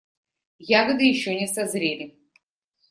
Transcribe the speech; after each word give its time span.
Ягоды 0.79 1.03
еще 1.05 1.35
не 1.35 1.45
созрели. 1.45 2.17